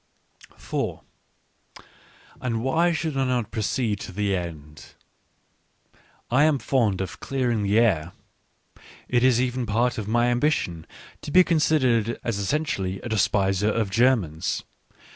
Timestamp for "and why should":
2.41-3.15